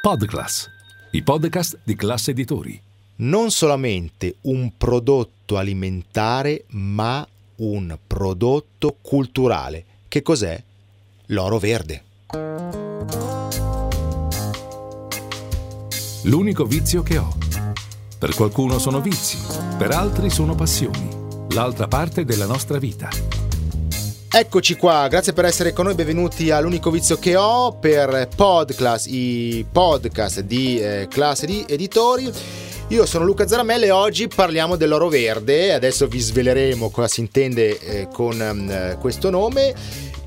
[0.00, 0.66] Podclass,
[1.10, 2.80] i podcast di classe editori.
[3.16, 9.84] Non solamente un prodotto alimentare, ma un prodotto culturale.
[10.08, 10.58] Che cos'è?
[11.26, 12.04] L'oro verde.
[16.22, 17.36] L'unico vizio che ho.
[18.18, 19.36] Per qualcuno sono vizi,
[19.76, 21.10] per altri sono passioni.
[21.50, 23.10] L'altra parte della nostra vita.
[24.32, 29.66] Eccoci qua, grazie per essere con noi, benvenuti all'unico vizio che ho per Podclass, i
[29.70, 32.30] podcast di eh, classe di editori.
[32.90, 37.78] Io sono Luca Zaramella e oggi parliamo dell'oro verde, adesso vi sveleremo cosa si intende
[37.78, 39.74] eh, con eh, questo nome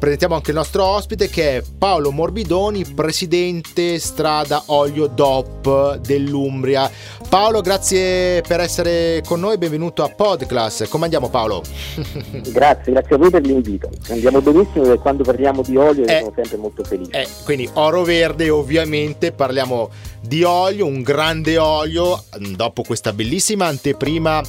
[0.03, 6.91] presentiamo anche il nostro ospite che è Paolo Morbidoni, presidente strada olio DOP dell'Umbria.
[7.29, 10.89] Paolo, grazie per essere con noi, benvenuto a Podclass.
[10.89, 11.61] Come andiamo Paolo?
[12.51, 13.89] grazie, grazie a voi per l'invito.
[14.09, 17.21] Andiamo benissimo e quando parliamo di olio eh, sono sempre molto felice.
[17.21, 24.41] Eh, quindi oro verde ovviamente, parliamo di olio, un grande olio, dopo questa bellissima anteprima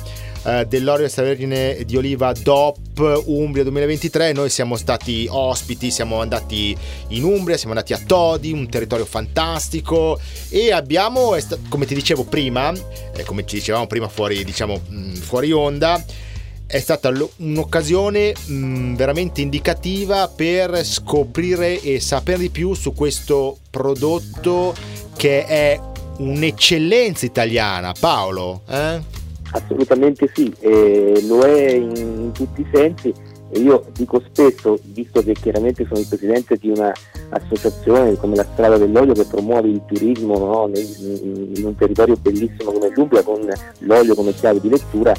[0.45, 4.33] eh, dell'olio extravergine di oliva DOP Umbria 2023.
[4.33, 6.77] Noi siamo stati ospiti, siamo andati
[7.09, 11.37] in Umbria, siamo andati a Todi, un territorio fantastico e abbiamo,
[11.69, 12.73] come ti dicevo prima,
[13.17, 16.03] eh, come ci dicevamo prima fuori, diciamo, mm, fuori onda,
[16.67, 24.75] è stata un'occasione mh, veramente indicativa per scoprire e sapere di più su questo prodotto
[25.17, 25.81] che è
[26.19, 27.93] un'eccellenza italiana.
[27.99, 29.01] Paolo, eh?
[29.53, 33.13] Assolutamente sì, eh, lo è in, in, tutti i sensi
[33.61, 39.13] io dico spesso, visto che chiaramente sono il presidente di un'associazione come la Strada dell'Olio
[39.13, 43.47] che promuove il turismo no, in, in, un territorio bellissimo come l'Umbria con
[43.81, 45.15] l'olio come chiave di lettura,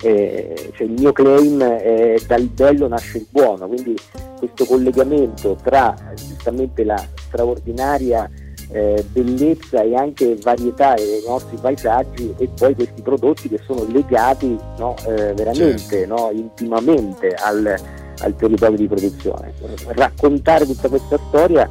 [0.00, 3.94] eh, cioè il mio claim è dal bello nasce il buono, quindi
[4.38, 8.30] questo collegamento tra giustamente la straordinaria
[8.72, 14.56] eh, bellezza e anche varietà dei nostri paesaggi e poi questi prodotti che sono legati
[14.78, 16.14] no, eh, veramente, certo.
[16.14, 17.74] no, intimamente al,
[18.18, 19.52] al, territorio di produzione.
[19.88, 21.68] Raccontare tutta questa storia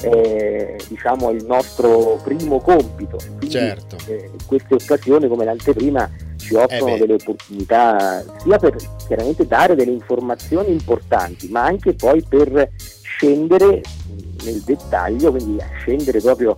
[0.00, 3.16] è diciamo, il nostro primo compito.
[3.16, 3.96] Quindi, certo.
[4.06, 8.76] eh, queste occasioni come l'anteprima ci offrono eh delle opportunità sia per
[9.06, 12.70] chiaramente dare delle informazioni importanti, ma anche poi per
[13.02, 13.82] scendere
[14.44, 16.56] nel dettaglio, quindi a scendere proprio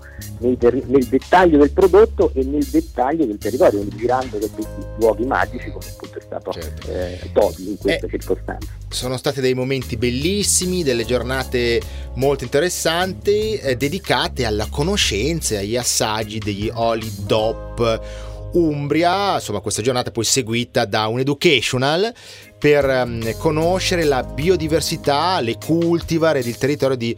[0.59, 5.25] ter- nel dettaglio del prodotto e nel dettaglio del territorio, quindi girando per questi luoghi
[5.25, 6.89] magici come appunto è stato certo.
[6.89, 8.69] eh, Todi in questa eh, circostanza.
[8.89, 11.81] Sono stati dei momenti bellissimi, delle giornate
[12.15, 19.83] molto interessanti eh, dedicate alla conoscenza e agli assaggi degli oli DOP Umbria, insomma questa
[19.83, 22.12] giornata poi seguita da un educational
[22.59, 27.17] per um, conoscere la biodiversità, le cultivar ed il territorio di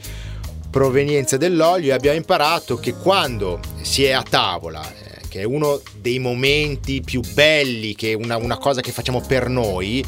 [0.73, 5.83] provenienza dell'olio e abbiamo imparato che quando si è a tavola, eh, che è uno
[6.01, 10.03] dei momenti più belli, che è una, una cosa che facciamo per noi,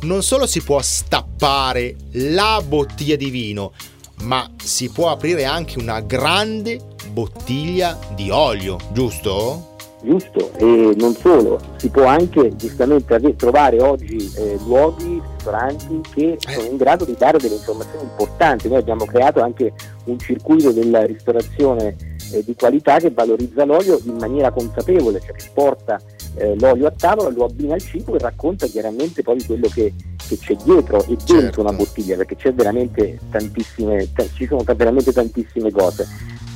[0.00, 3.74] non solo si può stappare la bottiglia di vino,
[4.22, 6.80] ma si può aprire anche una grande
[7.10, 9.67] bottiglia di olio, giusto?
[10.02, 10.50] Giusto?
[10.56, 16.76] E non solo, si può anche giustamente trovare oggi eh, luoghi, ristoranti che sono in
[16.76, 18.68] grado di dare delle informazioni importanti.
[18.68, 19.72] Noi abbiamo creato anche
[20.04, 21.96] un circuito della ristorazione
[22.32, 25.98] eh, di qualità che valorizza l'olio in maniera consapevole, cioè che porta
[26.36, 29.94] eh, l'olio a tavola, lo abbina al cibo e racconta chiaramente poi quello che,
[30.28, 31.60] che c'è dietro e dentro certo.
[31.60, 36.06] una bottiglia, perché c'è veramente tantissime, t- ci sono veramente tantissime cose.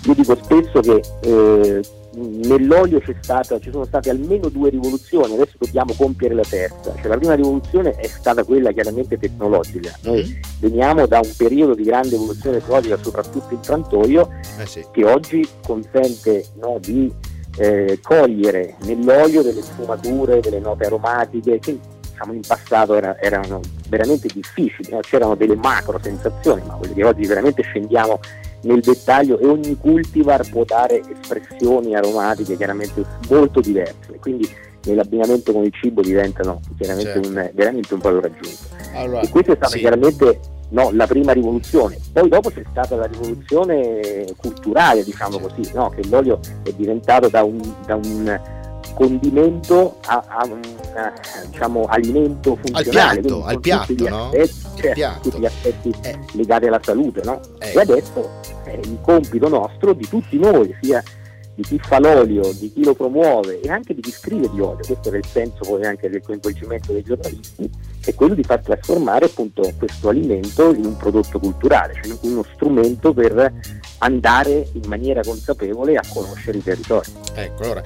[0.05, 1.81] Io dico spesso che eh,
[2.15, 6.95] nell'olio stata, ci sono state almeno due rivoluzioni, adesso dobbiamo compiere la terza.
[6.97, 9.97] Cioè, la prima rivoluzione è stata quella chiaramente tecnologica.
[10.03, 10.61] Noi mm.
[10.61, 14.29] veniamo da un periodo di grande evoluzione tecnologica, soprattutto il frantoio,
[14.59, 14.85] eh sì.
[14.91, 17.13] che oggi consente no, di
[17.57, 21.79] eh, cogliere nell'olio delle sfumature, delle note aromatiche che
[22.23, 25.01] diciamo, in passato era, erano veramente difficili, no?
[25.01, 28.21] c'erano delle macro sensazioni, ma voglio dire, oggi veramente scendiamo
[28.63, 34.49] nel dettaglio e ogni cultivar può dare espressioni aromatiche chiaramente molto diverse, quindi
[34.85, 37.29] nell'abbinamento con il cibo diventano chiaramente certo.
[37.29, 38.63] un, veramente un valore aggiunto.
[38.95, 39.79] Allora, e questa è stata sì.
[39.79, 45.55] chiaramente no, la prima rivoluzione, poi dopo c'è stata la rivoluzione culturale, diciamo certo.
[45.55, 45.91] così, no?
[45.91, 48.41] che l'olio è diventato da un, da un
[48.95, 50.61] condimento a, a un
[51.51, 53.19] diciamo, alimento funzionale.
[53.19, 54.25] Al piatto, al piatto, no?
[54.27, 55.21] Aspetti, cioè, piatto.
[55.29, 56.19] tutti gli aspetti eh.
[56.33, 57.41] legati alla salute, no?
[57.59, 57.73] Eh.
[57.75, 58.31] E adesso
[58.65, 61.03] è il compito nostro di tutti noi, sia
[61.55, 64.81] di chi fa l'olio, di chi lo promuove e anche di chi scrive di olio,
[64.87, 67.71] questo era il senso poi anche del coinvolgimento dei giornalisti,
[68.05, 73.13] è quello di far trasformare appunto questo alimento in un prodotto culturale, cioè uno strumento
[73.13, 73.53] per
[73.99, 77.11] andare in maniera consapevole a conoscere i territori.
[77.35, 77.83] Ecco, allora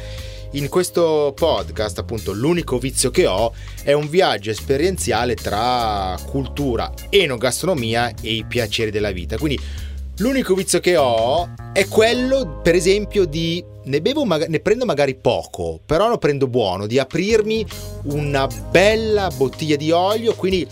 [0.52, 3.52] in questo podcast, appunto, l'unico vizio che ho
[3.82, 9.36] è un viaggio esperienziale tra cultura, enogastronomia e i piaceri della vita.
[9.36, 9.60] Quindi
[10.18, 15.80] l'unico vizio che ho è quello, per esempio, di ne, bevo, ne prendo magari poco,
[15.84, 17.66] però lo prendo buono, di aprirmi
[18.04, 20.66] una bella bottiglia di olio, quindi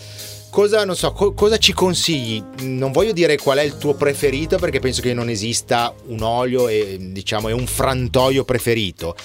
[0.50, 2.42] cosa, so, co- cosa, ci consigli?
[2.60, 6.68] Non voglio dire qual è il tuo preferito perché penso che non esista un olio
[6.68, 9.16] e diciamo è un frantoio preferito.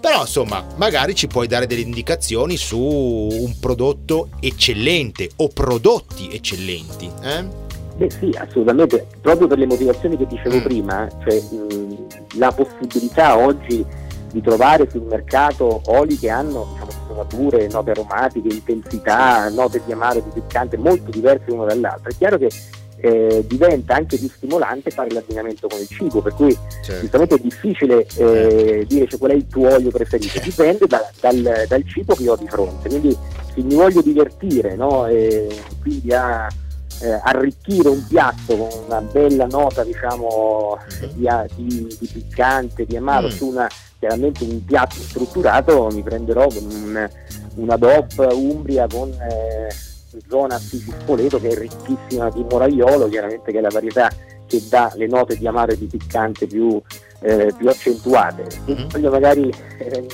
[0.00, 7.10] Però insomma, magari ci puoi dare delle indicazioni su un prodotto eccellente o prodotti eccellenti.
[7.22, 7.65] Eh?
[7.96, 10.62] Beh sì, assolutamente, proprio per le motivazioni che dicevo mm.
[10.62, 13.84] prima, cioè mh, la possibilità oggi
[14.30, 20.20] di trovare sul mercato oli che hanno diciamo, sfumature, note aromatiche, intensità, note di amaro,
[20.20, 22.10] di piccante molto diverse l'una dall'altra.
[22.10, 22.50] È chiaro che
[22.98, 27.00] eh, diventa anche più stimolante fare l'abbinamento con il cibo, per cui certo.
[27.00, 31.64] giustamente è difficile eh, dire cioè, qual è il tuo olio preferito, dipende da, dal,
[31.66, 33.16] dal, cibo che ho di fronte, quindi
[33.54, 35.06] se mi voglio divertire, no?
[35.06, 35.48] e
[35.80, 36.46] quindi a
[37.00, 40.78] eh, arricchire un piatto con una bella nota diciamo
[41.14, 43.30] di, di, di piccante, di amaro mm.
[43.30, 47.08] su una, chiaramente un piatto strutturato mi prenderò con un,
[47.56, 49.68] una DOP Umbria con eh,
[50.28, 54.10] zona Spoleto che è ricchissima di moraiolo, chiaramente che è la varietà
[54.46, 56.80] che dà le note di amaro e di piccante più,
[57.20, 58.50] eh, più accentuate.
[58.50, 59.10] Se mm-hmm.
[59.10, 60.06] magari, eh,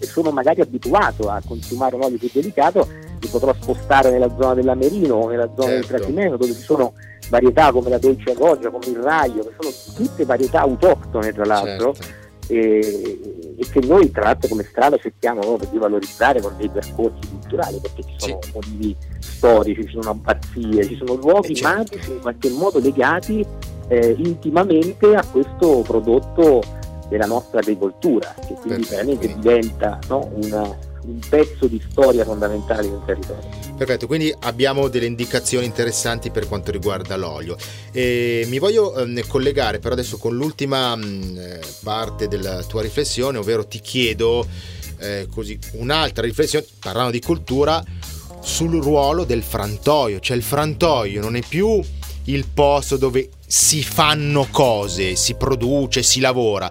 [0.00, 2.88] sono magari abituato a consumare un olio più delicato,
[3.20, 5.92] mi potrò spostare nella zona dell'Amerino o nella zona certo.
[5.92, 6.92] del Trasimeno dove ci sono
[7.28, 11.94] varietà come la Dolce Goggia, come il Raio, che sono tutte varietà autoctone tra l'altro.
[11.94, 13.20] Certo e,
[13.58, 17.78] e, che noi tra l'altro come strada cerchiamo proprio di valorizzare con dei percorsi culturali
[17.78, 18.50] perché ci sono sì.
[18.54, 21.76] motivi storici, ci sono abbazie, ci sono luoghi certo.
[21.76, 23.44] magici in qualche modo legati
[23.88, 26.62] eh, intimamente a questo prodotto
[27.08, 28.90] della nostra agricoltura che quindi Perfetto.
[28.90, 30.76] veramente diventa no, una,
[31.08, 33.48] un pezzo di storia fondamentale un territorio.
[33.76, 37.56] Perfetto, quindi abbiamo delle indicazioni interessanti per quanto riguarda l'olio.
[37.92, 42.82] E mi voglio eh, collegare però adesso con l'ultima mh, mm, eh, parte della tua
[42.82, 44.46] riflessione, ovvero ti chiedo
[44.98, 47.82] eh, così un'altra riflessione, parlando di cultura,
[48.40, 51.82] sul ruolo del frantoio, cioè il frantoio non è più
[52.24, 56.70] il posto dove si fanno cose, si produce, si lavora,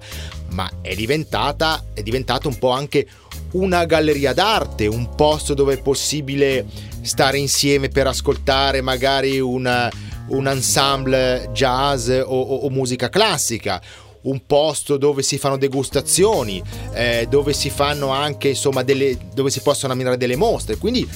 [0.51, 3.07] ma è diventata è diventato un po' anche
[3.51, 6.65] una galleria d'arte, un posto dove è possibile
[7.01, 9.89] stare insieme per ascoltare magari una,
[10.27, 13.81] un ensemble jazz o, o, o, musica classica,
[14.23, 16.61] un posto dove si fanno degustazioni,
[16.93, 20.77] eh, dove si fanno anche insomma delle, dove si possono ammirare delle mostre.
[20.77, 21.07] Quindi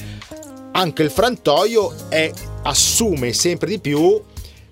[0.74, 2.32] anche il frantoio è,
[2.64, 4.22] assume sempre di più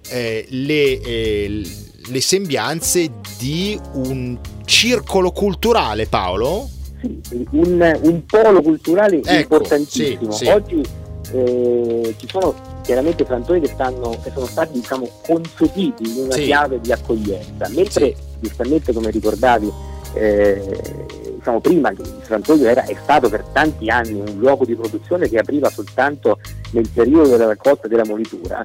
[0.07, 1.61] eh, le, eh,
[2.05, 6.69] le sembianze di un circolo culturale, Paolo?
[7.01, 10.31] Sì, un, un, polo culturale ecco, importantissimo.
[10.31, 10.51] Sì, sì.
[10.51, 10.85] Oggi
[11.31, 16.79] eh, ci sono chiaramente frantoni che, stanno, che sono stati diciamo, concepiti in una chiave
[16.81, 19.71] di accoglienza, mentre giustamente come ricordavi
[20.13, 21.05] eh,
[21.35, 25.37] diciamo, prima il frantoio era, è stato per tanti anni un luogo di produzione che
[25.37, 26.39] apriva soltanto
[26.71, 28.63] nel periodo della raccolta della molitura,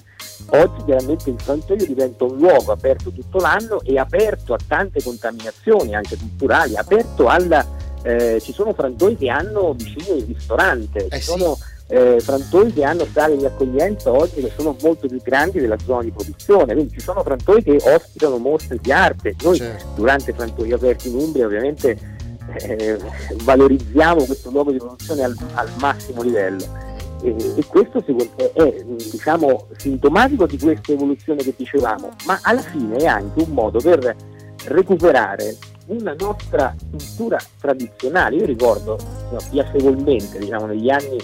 [0.50, 5.94] oggi chiaramente il frantoio diventa un luogo aperto tutto l'anno e aperto a tante contaminazioni
[5.94, 7.73] anche culturali, aperto alla
[8.04, 11.56] eh, ci sono frantoi che hanno vicino il ristorante, eh ci sono
[11.86, 16.02] eh, frantoi che hanno sale di accoglienza oggi che sono molto più grandi della zona
[16.02, 19.34] di produzione, quindi ci sono frantoi che ospitano mostre di arte.
[19.42, 19.86] Noi certo.
[19.96, 21.98] durante i frantoi aperti in Umbria ovviamente
[22.60, 22.98] eh,
[23.42, 26.64] valorizziamo questo luogo di produzione al, al massimo livello.
[27.22, 32.96] E, e questo è, è diciamo, sintomatico di questa evoluzione che dicevamo, ma alla fine
[32.96, 34.14] è anche un modo per
[34.66, 35.56] recuperare
[35.86, 38.36] una nostra cultura tradizionale.
[38.36, 38.98] Io ricordo
[39.30, 41.18] no, piacevolmente, diciamo, negli anni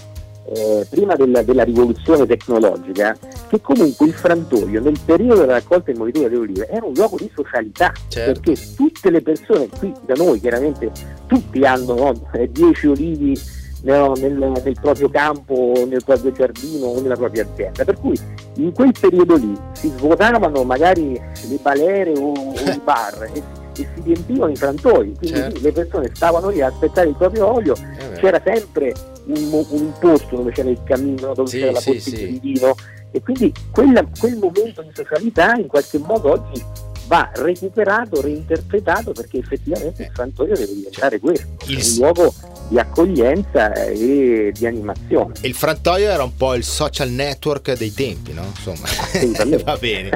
[0.53, 3.17] eh, prima della, della, rivoluzione tecnologica,
[3.49, 7.17] che comunque il frantoio nel periodo della raccolta e molitura delle olive era un luogo
[7.19, 8.41] di socialità, certo.
[8.41, 10.91] perché tutte le persone qui da noi, chiaramente
[11.27, 13.39] tutti hanno no, 10 olivi
[13.83, 18.19] no, nel, nel, proprio campo, nel proprio giardino o nella propria azienda, per cui
[18.57, 23.43] in quel periodo lì si svuotavano magari le balere o, o i bar e
[23.81, 25.61] e si riempivano i frantoi, quindi certo.
[25.61, 28.95] le persone stavano lì a aspettare il proprio olio, eh c'era sempre
[29.27, 32.75] un, un, posto dove c'era il cammino, dove sì, c'era la bottiglia sì, di vino.
[33.13, 36.63] E quindi quella, quel momento di socialità in qualche modo oggi
[37.07, 41.77] va recuperato, reinterpretato perché effettivamente il frantoio deve diventare questo, il...
[41.79, 42.33] un luogo
[42.69, 45.35] di accoglienza e di animazione.
[45.41, 48.45] Il frantoio era un po' il social network dei tempi, no?
[48.45, 48.87] Insomma,
[49.65, 50.11] va bene.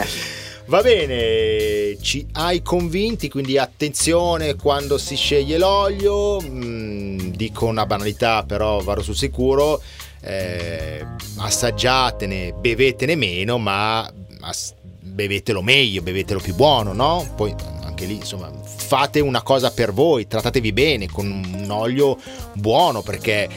[0.66, 8.44] Va bene, ci hai convinti, quindi attenzione quando si sceglie l'olio, mm, dico una banalità
[8.44, 9.82] però vado sul sicuro,
[10.22, 11.04] eh,
[11.36, 17.30] assaggiatene, bevetene meno, ma ass- bevetelo meglio, bevetelo più buono, no?
[17.36, 17.54] Poi
[17.84, 22.18] anche lì, insomma, fate una cosa per voi, trattatevi bene con un olio
[22.54, 23.48] buono perché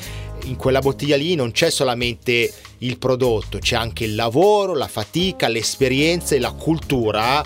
[0.44, 5.48] in quella bottiglia lì non c'è solamente il prodotto, c'è anche il lavoro, la fatica,
[5.48, 7.44] l'esperienza e la cultura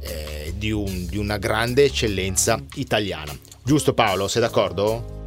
[0.00, 3.32] eh, di, un, di una grande eccellenza italiana.
[3.62, 5.22] Giusto Paolo, sei d'accordo?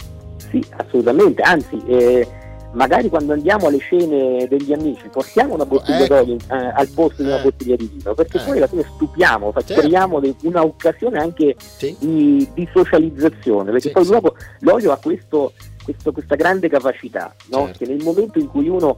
[0.49, 1.81] Sì, assolutamente, anzi...
[1.87, 2.43] Eh
[2.75, 6.07] magari quando andiamo alle cene degli amici portiamo una bottiglia eh.
[6.07, 7.43] d'olio eh, al posto di una eh.
[7.43, 8.41] bottiglia di vino perché eh.
[8.43, 10.47] poi alla fine stupiamo facciamo certo.
[10.47, 11.95] un'occasione anche sì.
[11.99, 14.11] di, di, socializzazione perché sì, poi sì.
[14.11, 17.65] dopo l'olio ha questo, questo, questa grande capacità no?
[17.65, 17.77] certo.
[17.85, 18.97] che nel momento in cui uno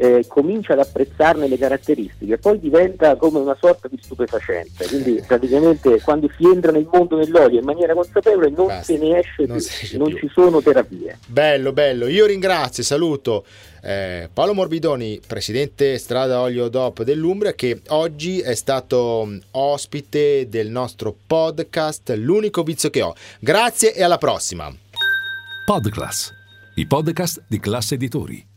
[0.00, 4.86] eh, comincia ad apprezzarne le caratteristiche, poi diventa come una sorta di stupefacente.
[4.86, 8.84] Quindi praticamente quando si entra nel mondo dell'olio in maniera consapevole non Basta.
[8.84, 10.18] se ne esce non più, non più.
[10.18, 11.18] ci sono terapie.
[11.26, 12.06] Bello, bello.
[12.06, 13.44] Io ringrazio e saluto
[13.82, 20.70] eh, Paolo Morbidoni, presidente Strada Olio DOP dell'Umbria, che oggi è stato mm, ospite del
[20.70, 23.14] nostro podcast L'unico vizio che ho.
[23.40, 24.72] Grazie e alla prossima.
[25.66, 26.32] Podclass,
[26.76, 28.56] i podcast di classe editori.